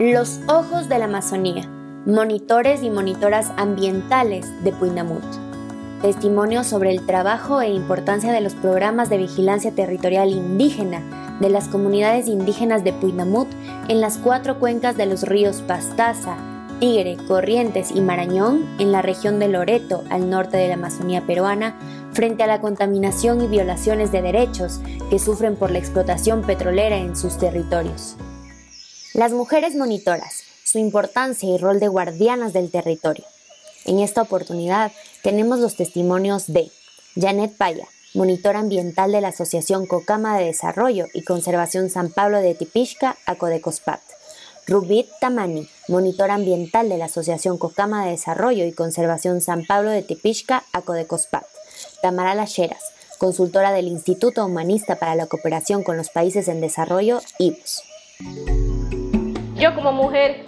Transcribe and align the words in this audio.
Los 0.00 0.40
Ojos 0.48 0.88
de 0.88 0.98
la 0.98 1.04
Amazonía, 1.04 1.68
monitores 2.06 2.82
y 2.82 2.88
monitoras 2.88 3.52
ambientales 3.58 4.46
de 4.64 4.72
Puinamut. 4.72 5.22
Testimonios 6.00 6.68
sobre 6.68 6.90
el 6.90 7.04
trabajo 7.04 7.60
e 7.60 7.68
importancia 7.68 8.32
de 8.32 8.40
los 8.40 8.54
programas 8.54 9.10
de 9.10 9.18
vigilancia 9.18 9.72
territorial 9.72 10.30
indígena 10.30 11.36
de 11.38 11.50
las 11.50 11.68
comunidades 11.68 12.28
indígenas 12.28 12.82
de 12.82 12.94
Puinamut 12.94 13.48
en 13.88 14.00
las 14.00 14.16
cuatro 14.16 14.58
cuencas 14.58 14.96
de 14.96 15.04
los 15.04 15.24
ríos 15.24 15.60
Pastaza, 15.60 16.38
Tigre, 16.80 17.18
Corrientes 17.28 17.90
y 17.94 18.00
Marañón 18.00 18.64
en 18.78 18.92
la 18.92 19.02
región 19.02 19.38
de 19.38 19.48
Loreto, 19.48 20.02
al 20.08 20.30
norte 20.30 20.56
de 20.56 20.68
la 20.68 20.74
Amazonía 20.76 21.26
peruana, 21.26 21.76
frente 22.12 22.42
a 22.42 22.46
la 22.46 22.62
contaminación 22.62 23.42
y 23.42 23.48
violaciones 23.48 24.10
de 24.12 24.22
derechos 24.22 24.80
que 25.10 25.18
sufren 25.18 25.56
por 25.56 25.70
la 25.70 25.78
explotación 25.78 26.40
petrolera 26.40 26.96
en 26.96 27.16
sus 27.16 27.36
territorios. 27.36 28.16
Las 29.12 29.32
mujeres 29.32 29.74
monitoras, 29.74 30.44
su 30.62 30.78
importancia 30.78 31.48
y 31.48 31.58
rol 31.58 31.80
de 31.80 31.88
guardianas 31.88 32.52
del 32.52 32.70
territorio. 32.70 33.24
En 33.84 33.98
esta 33.98 34.22
oportunidad 34.22 34.92
tenemos 35.24 35.58
los 35.58 35.74
testimonios 35.74 36.46
de 36.46 36.70
Janet 37.20 37.56
Paya, 37.56 37.88
monitora 38.14 38.60
ambiental 38.60 39.10
de 39.10 39.20
la 39.20 39.28
Asociación 39.28 39.86
Cocama 39.86 40.38
de 40.38 40.44
Desarrollo 40.44 41.06
y 41.12 41.24
Conservación 41.24 41.90
San 41.90 42.12
Pablo 42.12 42.38
de 42.38 42.54
Tipishka, 42.54 43.16
Acodecospat. 43.26 44.00
Rubit 44.68 45.08
Tamani, 45.20 45.68
monitora 45.88 46.34
ambiental 46.34 46.88
de 46.88 46.98
la 46.98 47.06
Asociación 47.06 47.58
Cocama 47.58 48.04
de 48.04 48.12
Desarrollo 48.12 48.64
y 48.64 48.72
Conservación 48.72 49.40
San 49.40 49.66
Pablo 49.66 49.90
de 49.90 50.02
Tipishka, 50.02 50.62
Acodecospat. 50.72 51.46
Tamara 52.00 52.36
Lacheras, 52.36 52.92
consultora 53.18 53.72
del 53.72 53.88
Instituto 53.88 54.46
Humanista 54.46 55.00
para 55.00 55.16
la 55.16 55.26
Cooperación 55.26 55.82
con 55.82 55.96
los 55.96 56.10
Países 56.10 56.46
en 56.46 56.60
Desarrollo, 56.60 57.20
IBUS. 57.40 57.82
Yo 59.60 59.74
como 59.74 59.92
mujer 59.92 60.46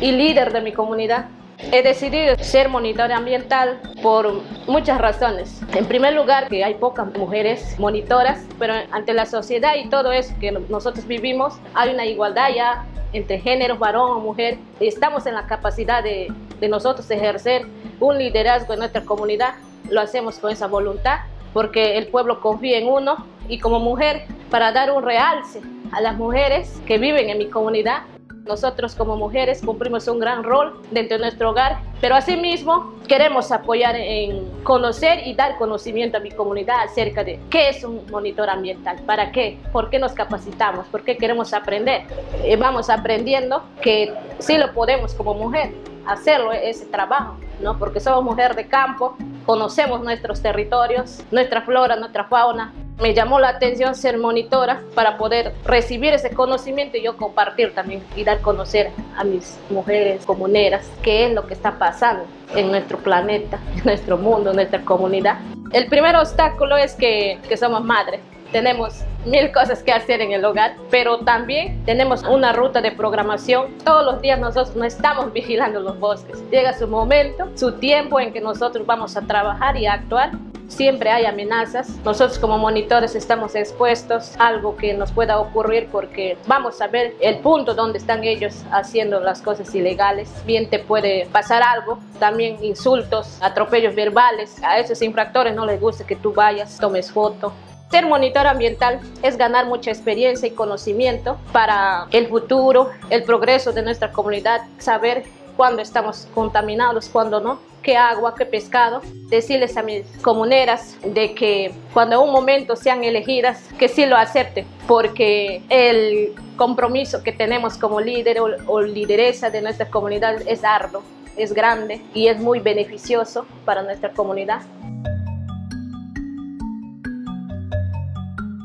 y 0.00 0.12
líder 0.12 0.52
de 0.52 0.62
mi 0.62 0.72
comunidad 0.72 1.26
He 1.72 1.82
decidido 1.82 2.36
ser 2.38 2.68
monitora 2.68 3.16
ambiental 3.16 3.80
por 4.00 4.42
muchas 4.68 4.98
razones. 5.00 5.60
En 5.74 5.86
primer 5.86 6.14
lugar, 6.14 6.48
que 6.48 6.62
hay 6.64 6.74
pocas 6.74 7.12
mujeres 7.14 7.78
monitoras, 7.80 8.46
pero 8.60 8.74
ante 8.92 9.12
la 9.12 9.26
sociedad 9.26 9.74
y 9.74 9.88
todo 9.88 10.12
eso 10.12 10.32
que 10.38 10.52
nosotros 10.52 11.06
vivimos, 11.06 11.54
hay 11.74 11.92
una 11.92 12.06
igualdad 12.06 12.50
ya 12.54 12.86
entre 13.12 13.40
géneros, 13.40 13.78
varón 13.78 14.12
o 14.12 14.20
mujer. 14.20 14.56
Estamos 14.78 15.26
en 15.26 15.34
la 15.34 15.46
capacidad 15.46 16.02
de, 16.02 16.32
de 16.60 16.68
nosotros 16.68 17.10
ejercer 17.10 17.66
un 17.98 18.18
liderazgo 18.18 18.72
en 18.72 18.78
nuestra 18.78 19.02
comunidad. 19.02 19.54
Lo 19.90 20.00
hacemos 20.00 20.38
con 20.38 20.52
esa 20.52 20.68
voluntad 20.68 21.18
porque 21.52 21.98
el 21.98 22.06
pueblo 22.06 22.40
confía 22.40 22.78
en 22.78 22.86
uno 22.86 23.26
y 23.48 23.58
como 23.58 23.80
mujer, 23.80 24.26
para 24.48 24.70
dar 24.70 24.92
un 24.92 25.02
realce 25.02 25.60
a 25.92 26.00
las 26.00 26.16
mujeres 26.16 26.80
que 26.86 26.98
viven 26.98 27.30
en 27.30 27.38
mi 27.38 27.46
comunidad. 27.48 28.02
Nosotros 28.44 28.94
como 28.94 29.16
mujeres 29.16 29.60
cumplimos 29.62 30.08
un 30.08 30.20
gran 30.20 30.42
rol 30.42 30.80
dentro 30.90 31.18
de 31.18 31.24
nuestro 31.24 31.50
hogar, 31.50 31.80
pero 32.00 32.14
asimismo 32.14 32.94
queremos 33.06 33.52
apoyar 33.52 33.94
en 33.94 34.48
conocer 34.62 35.26
y 35.26 35.34
dar 35.34 35.58
conocimiento 35.58 36.16
a 36.16 36.20
mi 36.20 36.30
comunidad 36.30 36.80
acerca 36.80 37.24
de 37.24 37.38
qué 37.50 37.68
es 37.68 37.84
un 37.84 38.06
monitor 38.10 38.48
ambiental, 38.48 38.96
para 39.04 39.32
qué, 39.32 39.58
por 39.70 39.90
qué 39.90 39.98
nos 39.98 40.12
capacitamos, 40.12 40.86
por 40.86 41.04
qué 41.04 41.18
queremos 41.18 41.52
aprender. 41.52 42.04
Eh, 42.42 42.56
vamos 42.56 42.88
aprendiendo 42.88 43.62
que 43.82 44.14
sí 44.38 44.56
lo 44.56 44.72
podemos 44.72 45.12
como 45.12 45.34
mujer 45.34 45.74
hacerlo 46.08 46.52
ese 46.52 46.86
trabajo, 46.86 47.36
¿no? 47.60 47.78
Porque 47.78 48.00
somos 48.00 48.24
mujer 48.24 48.56
de 48.56 48.66
campo, 48.66 49.16
conocemos 49.44 50.02
nuestros 50.02 50.40
territorios, 50.40 51.22
nuestra 51.30 51.60
flora, 51.62 51.96
nuestra 51.96 52.24
fauna, 52.24 52.72
me 53.00 53.14
llamó 53.14 53.38
la 53.38 53.50
atención 53.50 53.94
ser 53.94 54.18
monitora 54.18 54.82
para 54.94 55.16
poder 55.16 55.54
recibir 55.64 56.12
ese 56.14 56.30
conocimiento 56.30 56.96
y 56.96 57.02
yo 57.02 57.16
compartir 57.16 57.74
también 57.74 58.02
y 58.16 58.24
dar 58.24 58.38
a 58.38 58.42
conocer 58.42 58.90
a 59.16 59.24
mis 59.24 59.58
mujeres 59.70 60.24
comuneras 60.26 60.90
qué 61.02 61.26
es 61.26 61.32
lo 61.32 61.46
que 61.46 61.54
está 61.54 61.78
pasando 61.78 62.24
en 62.54 62.68
nuestro 62.68 62.98
planeta, 62.98 63.58
en 63.76 63.84
nuestro 63.84 64.18
mundo, 64.18 64.50
en 64.50 64.56
nuestra 64.56 64.80
comunidad. 64.84 65.38
El 65.72 65.86
primer 65.86 66.16
obstáculo 66.16 66.76
es 66.76 66.94
que, 66.94 67.38
que 67.48 67.56
somos 67.56 67.84
madres. 67.84 68.20
Tenemos 68.50 69.04
mil 69.26 69.52
cosas 69.52 69.82
que 69.82 69.92
hacer 69.92 70.22
en 70.22 70.32
el 70.32 70.42
hogar, 70.42 70.74
pero 70.90 71.18
también 71.18 71.84
tenemos 71.84 72.22
una 72.22 72.54
ruta 72.54 72.80
de 72.80 72.90
programación. 72.90 73.76
Todos 73.84 74.06
los 74.06 74.22
días 74.22 74.40
nosotros 74.40 74.74
no 74.74 74.84
estamos 74.84 75.32
vigilando 75.34 75.80
los 75.80 76.00
bosques. 76.00 76.42
Llega 76.50 76.72
su 76.72 76.88
momento, 76.88 77.48
su 77.54 77.72
tiempo 77.72 78.18
en 78.18 78.32
que 78.32 78.40
nosotros 78.40 78.86
vamos 78.86 79.16
a 79.18 79.22
trabajar 79.22 79.76
y 79.76 79.86
a 79.86 79.92
actuar 79.92 80.32
siempre 80.68 81.10
hay 81.10 81.26
amenazas. 81.26 81.88
Nosotros 82.04 82.38
como 82.38 82.58
monitores 82.58 83.14
estamos 83.14 83.54
expuestos 83.54 84.36
a 84.38 84.48
algo 84.48 84.76
que 84.76 84.94
nos 84.94 85.10
pueda 85.10 85.38
ocurrir 85.38 85.88
porque 85.90 86.36
vamos 86.46 86.80
a 86.80 86.86
ver 86.86 87.16
el 87.20 87.38
punto 87.38 87.74
donde 87.74 87.98
están 87.98 88.22
ellos 88.24 88.62
haciendo 88.70 89.20
las 89.20 89.42
cosas 89.42 89.74
ilegales. 89.74 90.30
Bien 90.46 90.70
te 90.70 90.78
puede 90.78 91.26
pasar 91.32 91.62
algo, 91.62 91.98
también 92.18 92.62
insultos, 92.62 93.38
atropellos 93.40 93.94
verbales. 93.94 94.62
A 94.62 94.78
esos 94.78 95.02
infractores 95.02 95.54
no 95.54 95.66
les 95.66 95.80
gusta 95.80 96.06
que 96.06 96.16
tú 96.16 96.32
vayas, 96.32 96.78
tomes 96.78 97.10
foto. 97.10 97.52
Ser 97.90 98.04
monitor 98.04 98.46
ambiental 98.46 99.00
es 99.22 99.38
ganar 99.38 99.64
mucha 99.64 99.90
experiencia 99.90 100.46
y 100.46 100.50
conocimiento 100.50 101.38
para 101.52 102.06
el 102.10 102.26
futuro, 102.28 102.90
el 103.08 103.24
progreso 103.24 103.72
de 103.72 103.82
nuestra 103.82 104.12
comunidad, 104.12 104.60
saber 104.76 105.24
cuándo 105.56 105.80
estamos 105.80 106.28
contaminados, 106.34 107.08
cuándo 107.08 107.40
no 107.40 107.58
qué 107.88 107.96
agua, 107.96 108.34
qué 108.36 108.44
pescado. 108.44 109.00
Decirles 109.30 109.74
a 109.78 109.82
mis 109.82 110.04
comuneras 110.18 110.98
de 111.02 111.34
que 111.34 111.72
cuando 111.94 112.16
en 112.16 112.28
un 112.28 112.32
momento 112.32 112.76
sean 112.76 113.02
elegidas, 113.02 113.66
que 113.78 113.88
sí 113.88 114.04
lo 114.04 114.14
acepten, 114.14 114.66
porque 114.86 115.62
el 115.70 116.34
compromiso 116.56 117.22
que 117.22 117.32
tenemos 117.32 117.78
como 117.78 118.02
líder 118.02 118.40
o, 118.66 118.82
lideresa 118.82 119.48
de 119.48 119.62
nuestra 119.62 119.88
comunidad 119.88 120.34
es 120.46 120.64
arduo, 120.64 121.02
es 121.38 121.54
grande 121.54 122.02
y 122.12 122.26
es 122.26 122.38
muy 122.38 122.60
beneficioso 122.60 123.46
para 123.64 123.82
nuestra 123.82 124.10
comunidad. 124.12 124.60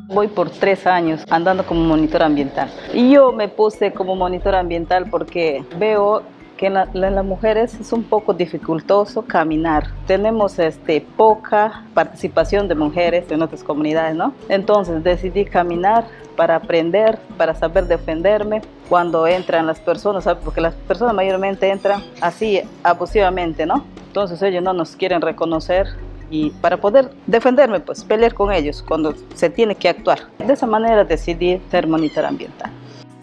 Voy 0.09 0.28
por 0.28 0.50
tres 0.50 0.85
años 0.85 1.23
andando 1.29 1.66
como 1.66 1.79
monitor 1.79 2.23
ambiental. 2.23 2.69
Y 2.94 3.12
yo 3.12 3.31
me 3.31 3.47
puse 3.47 3.94
como 3.94 4.17
monitor 4.17 4.53
ambiental 4.53 5.09
porque 5.09 5.63
veo 5.78 6.23
que 6.63 6.68
en, 6.68 6.75
las 7.16 7.25
mujeres 7.25 7.78
es 7.78 7.91
un 7.91 8.03
poco 8.03 8.34
dificultoso 8.34 9.24
caminar. 9.24 9.88
Tenemos 10.07 10.57
este, 10.59 11.01
poca 11.01 11.84
participación 11.94 12.69
de 12.69 12.75
mujeres 12.75 13.29
en 13.29 13.40
nuestras 13.40 13.66
comunidades, 13.66 14.16
¿no? 14.16 14.34
Entonces 14.47 15.03
decidí 15.03 15.44
caminar 15.44 16.06
para 16.38 16.56
aprender, 16.56 17.19
para 17.35 17.53
saber 17.53 17.88
defenderme 17.88 18.62
cuando 18.88 19.28
entran 19.28 19.68
las 19.68 19.81
personas, 19.81 20.25
porque 20.41 20.62
las 20.62 20.74
personas 20.74 21.13
mayormente 21.13 21.69
entran 21.69 22.01
así 22.22 22.62
abusivamente, 22.81 23.66
¿no? 23.66 23.84
Entonces 24.07 24.41
ellos 24.41 24.63
no 24.63 24.72
nos 24.72 24.95
quieren 24.95 25.19
reconocer 25.19 25.88
y 26.30 26.51
para 26.51 26.78
poder 26.78 27.12
defenderme, 27.28 27.81
pues 27.81 28.06
pelear 28.06 28.34
con 28.34 28.53
ellos 28.53 28.81
cuando 28.88 29.13
se 29.35 29.50
tiene 29.50 29.75
que 29.75 29.90
actuar. 29.90 30.19
De 30.40 30.53
esa 30.53 30.66
manera 30.66 31.03
decidí 31.03 31.62
ser 31.69 31.88
monitor 31.88 32.24
ambiental 32.24 32.72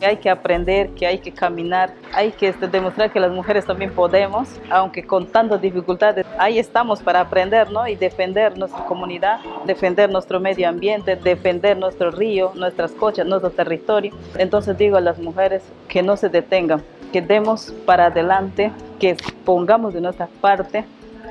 hay 0.06 0.16
que 0.16 0.31
aprender, 0.31 0.91
que 0.91 1.06
hay 1.06 1.19
que 1.19 1.33
caminar, 1.33 1.93
hay 2.12 2.33
que 2.33 2.49
este, 2.49 2.69
demostrar 2.69 3.12
que 3.12 3.21
las 3.21 3.31
mujeres 3.31 3.65
también 3.65 3.93
podemos, 3.93 4.49
aunque 4.71 5.05
con 5.05 5.27
tantas 5.27 5.61
dificultades, 5.61 6.27
ahí 6.38 6.59
estamos 6.59 7.03
para 7.03 7.21
aprender 7.21 7.71
¿no? 7.71 7.87
y 7.87 7.97
defender 7.97 8.56
nuestra 8.59 8.84
comunidad, 8.84 9.41
defender 9.66 10.10
nuestro 10.10 10.41
medio 10.41 10.69
ambiente, 10.69 11.16
defender 11.16 11.77
nuestro 11.77 12.10
río, 12.10 12.53
nuestras 12.55 12.93
cochas, 12.93 13.27
nuestro 13.27 13.50
territorio. 13.50 14.12
Entonces 14.37 14.77
digo 14.78 14.97
a 14.97 15.00
las 15.00 15.19
mujeres 15.19 15.62
que 15.89 16.03
no 16.03 16.16
se 16.16 16.28
detengan, 16.28 16.83
que 17.12 17.22
demos 17.22 17.75
para 17.87 18.06
adelante, 18.06 18.72
que 18.99 19.16
pongamos 19.44 19.94
de 19.94 20.00
nuestra 20.00 20.28
parte 20.41 20.84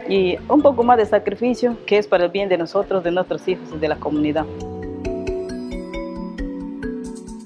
y 0.08 0.38
un 0.48 0.62
poco 0.62 0.84
más 0.84 0.98
de 0.98 1.06
sacrificio 1.06 1.78
que 1.86 1.98
es 1.98 2.08
para 2.08 2.26
el 2.26 2.32
bien 2.32 2.50
de 2.50 2.58
nosotros, 2.58 3.04
de 3.04 3.12
nuestros 3.12 3.48
hijos 3.48 3.70
y 3.74 3.78
de 3.78 3.88
la 3.88 3.96
comunidad. 3.96 4.46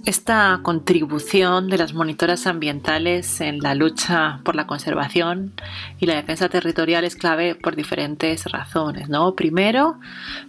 Esta 0.06 0.60
contribución 0.64 1.70
de 1.70 1.78
las 1.78 1.94
monitoras 1.94 2.46
ambientales 2.46 3.40
en 3.40 3.60
la 3.60 3.74
lucha 3.74 4.42
por 4.44 4.54
la 4.54 4.68
conservación 4.68 5.54
y 5.98 6.08
la 6.08 6.16
defensa 6.16 6.50
territorial 6.50 7.06
es 7.06 7.16
clave 7.16 7.56
por 7.56 7.78
diferentes 7.78 8.44
razones. 8.52 9.08
¿no? 9.08 9.34
Primero, 9.34 9.98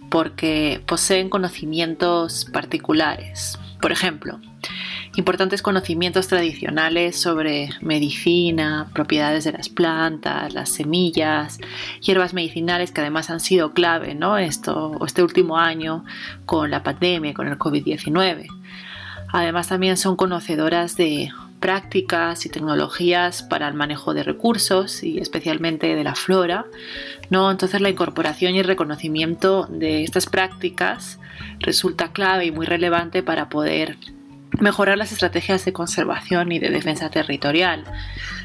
porque 0.09 0.81
poseen 0.85 1.29
conocimientos 1.29 2.43
particulares. 2.51 3.57
Por 3.81 3.93
ejemplo, 3.93 4.41
importantes 5.15 5.61
conocimientos 5.61 6.27
tradicionales 6.27 7.17
sobre 7.17 7.69
medicina, 7.79 8.89
propiedades 8.93 9.45
de 9.45 9.53
las 9.53 9.69
plantas, 9.69 10.53
las 10.53 10.67
semillas, 10.67 11.59
hierbas 12.01 12.33
medicinales 12.33 12.91
que 12.91 12.99
además 12.99 13.29
han 13.29 13.39
sido 13.39 13.71
clave 13.71 14.15
¿no? 14.15 14.37
Esto, 14.37 14.99
este 15.05 15.23
último 15.23 15.57
año 15.57 16.03
con 16.45 16.71
la 16.71 16.83
pandemia, 16.83 17.33
con 17.33 17.47
el 17.47 17.57
COVID-19. 17.57 18.47
Además 19.29 19.67
también 19.67 19.97
son 19.97 20.15
conocedoras 20.15 20.95
de 20.95 21.31
prácticas 21.59 22.45
y 22.45 22.49
tecnologías 22.49 23.41
para 23.43 23.67
el 23.67 23.73
manejo 23.73 24.13
de 24.13 24.23
recursos 24.23 25.03
y 25.03 25.17
especialmente 25.17 25.95
de 25.95 26.03
la 26.03 26.15
flora. 26.15 26.65
¿no? 27.29 27.49
Entonces 27.49 27.81
la 27.81 27.89
incorporación 27.89 28.55
y 28.55 28.59
el 28.59 28.67
reconocimiento 28.67 29.67
de 29.69 30.03
estas 30.03 30.27
prácticas 30.27 31.19
resulta 31.59 32.11
clave 32.11 32.45
y 32.45 32.51
muy 32.51 32.65
relevante 32.65 33.23
para 33.23 33.49
poder 33.49 33.97
mejorar 34.59 34.97
las 34.97 35.11
estrategias 35.11 35.65
de 35.65 35.73
conservación 35.73 36.51
y 36.51 36.59
de 36.59 36.69
defensa 36.69 37.09
territorial. 37.09 37.83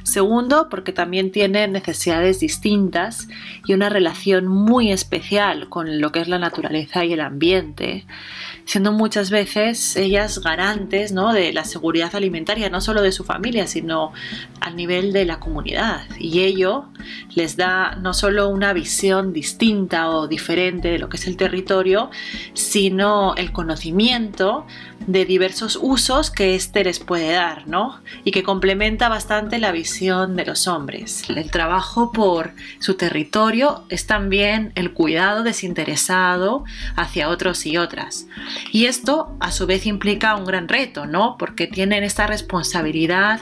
Segundo, 0.03 0.69
porque 0.69 0.93
también 0.93 1.31
tienen 1.31 1.73
necesidades 1.73 2.41
distintas 2.41 3.29
y 3.67 3.75
una 3.75 3.89
relación 3.89 4.47
muy 4.47 4.93
especial 4.93 5.69
con 5.69 6.01
lo 6.01 6.13
que 6.13 6.21
es 6.21 6.29
la 6.29 6.39
naturaleza 6.39 7.05
y 7.05 7.13
el 7.13 7.21
ambiente, 7.21 8.07
siendo 8.65 8.93
muchas 8.93 9.31
veces 9.31 9.97
ellas 9.97 10.41
garantes 10.41 11.13
¿no? 11.13 11.33
de 11.33 11.53
la 11.53 11.65
seguridad 11.65 12.15
alimentaria, 12.15 12.71
no 12.71 12.81
solo 12.81 13.03
de 13.03 13.13
su 13.13 13.25
familia, 13.25 13.67
sino 13.67 14.13
al 14.61 14.77
nivel 14.77 15.13
de 15.13 15.25
la 15.25 15.41
comunidad. 15.41 16.03
Y 16.19 16.41
ello 16.41 16.87
les 17.35 17.57
da 17.57 17.97
no 17.97 18.15
solo 18.15 18.49
una 18.49 18.73
visión 18.73 19.33
distinta 19.33 20.11
o 20.11 20.29
diferente 20.29 20.89
de 20.89 20.99
lo 20.99 21.09
que 21.09 21.17
es 21.17 21.27
el 21.27 21.37
territorio, 21.37 22.11
sino 22.55 23.35
el 23.37 23.53
conocimiento 23.53 24.67
de 25.07 25.25
diversos 25.25 25.79
usos 25.81 26.31
que 26.31 26.55
éste 26.55 26.85
les 26.85 27.01
puede 27.01 27.33
dar, 27.33 27.67
¿no? 27.67 28.01
Y 28.25 28.33
que 28.33 28.43
complementa 28.43 29.09
bastante 29.09 29.59
la 29.59 29.73
visión 29.73 30.00
de 30.01 30.47
los 30.47 30.67
hombres. 30.67 31.25
El 31.29 31.51
trabajo 31.51 32.11
por 32.11 32.53
su 32.79 32.95
territorio 32.95 33.85
es 33.91 34.07
también 34.07 34.73
el 34.77 34.95
cuidado 34.95 35.43
desinteresado 35.43 36.65
hacia 36.97 37.29
otros 37.29 37.67
y 37.67 37.77
otras. 37.77 38.27
Y 38.73 38.87
esto 38.87 39.37
a 39.41 39.53
su 39.53 39.67
vez 39.67 39.85
implica 39.85 40.37
un 40.37 40.47
gran 40.47 40.69
reto, 40.69 41.05
¿no? 41.05 41.37
Porque 41.39 41.67
tienen 41.67 42.03
esta 42.03 42.27
responsabilidad 42.27 43.41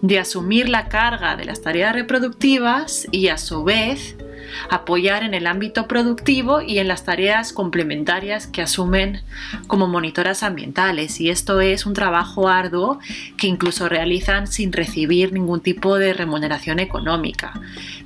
de 0.00 0.18
asumir 0.18 0.68
la 0.68 0.88
carga 0.88 1.36
de 1.36 1.44
las 1.44 1.62
tareas 1.62 1.94
reproductivas 1.94 3.06
y 3.12 3.28
a 3.28 3.38
su 3.38 3.62
vez 3.62 4.16
apoyar 4.70 5.22
en 5.22 5.34
el 5.34 5.46
ámbito 5.46 5.86
productivo 5.86 6.60
y 6.60 6.78
en 6.78 6.88
las 6.88 7.04
tareas 7.04 7.52
complementarias 7.52 8.46
que 8.46 8.62
asumen 8.62 9.22
como 9.66 9.88
monitoras 9.88 10.42
ambientales. 10.42 11.20
Y 11.20 11.30
esto 11.30 11.60
es 11.60 11.86
un 11.86 11.94
trabajo 11.94 12.48
arduo 12.48 12.98
que 13.36 13.46
incluso 13.46 13.88
realizan 13.88 14.46
sin 14.46 14.72
recibir 14.72 15.32
ningún 15.32 15.60
tipo 15.60 15.98
de 15.98 16.12
remuneración 16.12 16.78
económica 16.78 17.52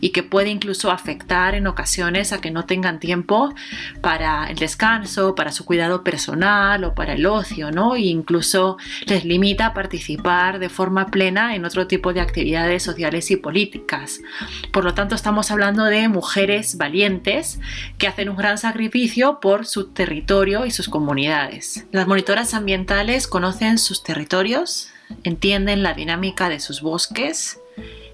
y 0.00 0.10
que 0.10 0.22
puede 0.22 0.50
incluso 0.50 0.90
afectar 0.90 1.54
en 1.54 1.66
ocasiones 1.66 2.32
a 2.32 2.40
que 2.40 2.50
no 2.50 2.64
tengan 2.64 3.00
tiempo 3.00 3.54
para 4.00 4.48
el 4.48 4.56
descanso, 4.56 5.34
para 5.34 5.52
su 5.52 5.64
cuidado 5.64 6.04
personal 6.04 6.84
o 6.84 6.94
para 6.94 7.14
el 7.14 7.26
ocio, 7.26 7.70
¿no? 7.70 7.96
E 7.96 8.02
incluso 8.02 8.76
les 9.06 9.24
limita 9.24 9.66
a 9.66 9.74
participar 9.74 10.58
de 10.58 10.68
forma 10.68 11.06
plena 11.06 11.54
en 11.54 11.64
otro 11.64 11.86
tipo 11.86 12.12
de 12.12 12.20
actividades 12.20 12.82
sociales 12.82 13.30
y 13.30 13.36
políticas. 13.36 14.20
Por 14.72 14.84
lo 14.84 14.94
tanto, 14.94 15.14
estamos 15.14 15.50
hablando 15.50 15.84
de 15.84 16.08
mujeres 16.08 16.35
valientes 16.76 17.60
que 17.98 18.06
hacen 18.06 18.28
un 18.28 18.36
gran 18.36 18.58
sacrificio 18.58 19.40
por 19.40 19.66
su 19.66 19.88
territorio 19.88 20.66
y 20.66 20.70
sus 20.70 20.88
comunidades. 20.88 21.86
Las 21.92 22.06
monitoras 22.06 22.54
ambientales 22.54 23.26
conocen 23.26 23.78
sus 23.78 24.02
territorios, 24.02 24.90
entienden 25.24 25.82
la 25.82 25.94
dinámica 25.94 26.48
de 26.48 26.60
sus 26.60 26.82
bosques 26.82 27.60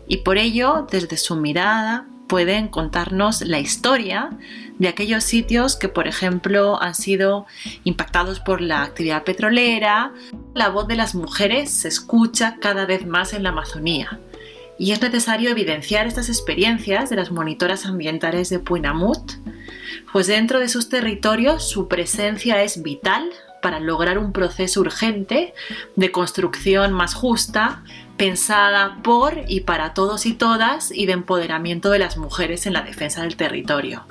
y 0.06 0.19
por 0.19 0.38
ello, 0.38 0.86
desde 0.90 1.16
su 1.16 1.36
mirada, 1.36 2.06
pueden 2.28 2.69
contarnos 2.69 3.42
la 3.42 3.58
historia 3.58 4.30
de 4.78 4.88
aquellos 4.88 5.22
sitios 5.22 5.76
que, 5.76 5.88
por 5.88 6.08
ejemplo, 6.08 6.80
han 6.82 6.94
sido 6.94 7.46
impactados 7.84 8.40
por 8.40 8.60
la 8.60 8.82
actividad 8.82 9.24
petrolera. 9.24 10.12
La 10.54 10.70
voz 10.70 10.88
de 10.88 10.96
las 10.96 11.14
mujeres 11.14 11.70
se 11.70 11.88
escucha 11.88 12.56
cada 12.60 12.86
vez 12.86 13.06
más 13.06 13.34
en 13.34 13.42
la 13.42 13.50
Amazonía. 13.50 14.19
Y 14.78 14.92
es 14.92 15.00
necesario 15.00 15.50
evidenciar 15.50 16.06
estas 16.06 16.28
experiencias 16.28 17.10
de 17.10 17.16
las 17.16 17.30
monitoras 17.30 17.86
ambientales 17.86 18.48
de 18.48 18.58
Puinamut, 18.58 19.32
pues 20.12 20.26
dentro 20.26 20.58
de 20.58 20.69
sus 20.69 20.88
territorios 20.88 21.69
su 21.69 21.88
presencia 21.88 22.62
es 22.62 22.82
vital 22.82 23.30
para 23.62 23.80
lograr 23.80 24.19
un 24.19 24.32
proceso 24.32 24.80
urgente 24.80 25.54
de 25.96 26.10
construcción 26.10 26.92
más 26.92 27.14
justa, 27.14 27.82
pensada 28.16 28.98
por 29.02 29.44
y 29.48 29.60
para 29.60 29.94
todos 29.94 30.26
y 30.26 30.34
todas 30.34 30.90
y 30.92 31.06
de 31.06 31.12
empoderamiento 31.12 31.90
de 31.90 32.00
las 32.00 32.19
mujeres 32.19 32.66
en 32.66 32.74
la 32.74 32.82
defensa 32.82 33.22
del 33.22 33.36
territorio. 33.36 34.04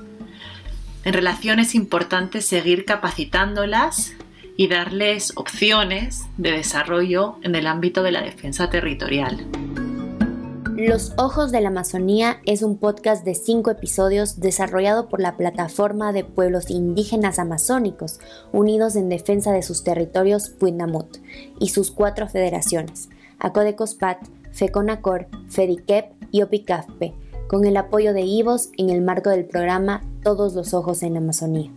En 1.04 1.13
relación 1.13 1.60
es 1.60 1.75
importante 1.75 2.42
seguir 2.42 2.86
capacitándolas 2.86 4.13
y 4.56 4.68
darles 4.68 5.34
opciones 5.36 6.25
de 6.38 6.52
desarrollo 6.52 7.38
en 7.42 7.56
el 7.56 7.68
ámbito 7.68 8.04
de 8.04 8.12
la 8.12 8.22
defensa 8.22 8.69
territorial. 8.69 9.48
Los 10.88 11.13
Ojos 11.16 11.51
de 11.51 11.62
la 11.62 11.68
Amazonía 11.68 12.38
es 12.48 12.63
un 12.63 12.75
podcast 12.75 13.24
de 13.24 13.36
cinco 13.36 13.69
episodios 13.69 14.39
desarrollado 14.39 15.10
por 15.10 15.22
la 15.22 15.38
Plataforma 15.38 16.12
de 16.12 16.24
Pueblos 16.24 16.72
Indígenas 16.72 17.38
Amazónicos 17.38 18.19
Unidos 18.51 18.95
en 18.95 19.07
Defensa 19.07 19.51
de 19.51 19.62
sus 19.62 19.83
Territorios 19.83 20.50
Puinamut 20.50 21.18
y 21.60 21.69
sus 21.69 21.92
cuatro 21.92 22.28
federaciones, 22.28 23.10
Acodecospat, 23.38 24.28
FECONACOR, 24.54 25.28
FEDICEP 25.50 26.13
y 26.31 26.42
OPICAFPE, 26.42 27.13
con 27.48 27.66
el 27.66 27.77
apoyo 27.77 28.12
de 28.13 28.22
IVOS 28.22 28.72
en 28.80 28.89
el 28.89 29.04
marco 29.04 29.30
del 29.30 29.45
programa 29.45 30.01
Todos 30.24 30.56
los 30.56 30.74
Ojos 30.74 31.04
en 31.04 31.13
la 31.13 31.19
Amazonía. 31.19 31.72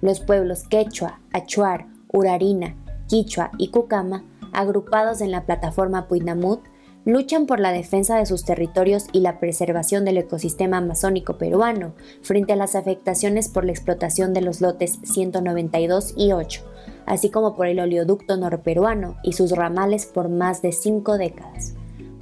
Los 0.00 0.18
pueblos 0.18 0.64
Quechua, 0.64 1.20
Achuar, 1.32 1.86
Urarina, 2.12 2.74
Quichua 3.06 3.52
y 3.58 3.68
Cucama, 3.68 4.24
agrupados 4.52 5.20
en 5.20 5.30
la 5.30 5.46
plataforma 5.46 6.08
Puinamut, 6.08 6.62
luchan 7.04 7.46
por 7.46 7.60
la 7.60 7.70
defensa 7.72 8.16
de 8.16 8.26
sus 8.26 8.44
territorios 8.44 9.06
y 9.12 9.20
la 9.20 9.38
preservación 9.38 10.04
del 10.04 10.18
ecosistema 10.18 10.78
amazónico 10.78 11.38
peruano 11.38 11.92
frente 12.22 12.52
a 12.52 12.56
las 12.56 12.74
afectaciones 12.74 13.48
por 13.48 13.64
la 13.64 13.70
explotación 13.72 14.34
de 14.34 14.40
los 14.40 14.60
lotes 14.60 14.98
192 15.02 16.14
y 16.16 16.32
8, 16.32 16.62
así 17.06 17.30
como 17.30 17.54
por 17.56 17.66
el 17.66 17.80
oleoducto 17.80 18.36
norperuano 18.36 19.16
y 19.22 19.32
sus 19.34 19.52
ramales 19.52 20.06
por 20.06 20.28
más 20.28 20.62
de 20.62 20.72
cinco 20.72 21.18
décadas. 21.18 21.74